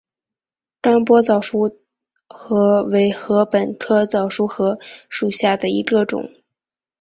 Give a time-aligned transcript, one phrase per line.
[0.81, 1.69] 甘波早熟
[2.27, 6.31] 禾为禾本科早熟禾属下的一个种。